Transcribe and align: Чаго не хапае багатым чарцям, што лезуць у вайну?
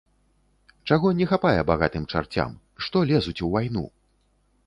Чаго 0.93 1.11
не 1.19 1.27
хапае 1.31 1.61
багатым 1.71 2.07
чарцям, 2.15 2.57
што 2.85 2.97
лезуць 3.13 3.39
у 3.49 3.53
вайну? 3.57 3.85